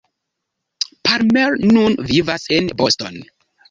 [1.05, 3.27] Palmer nun vivas en Boston.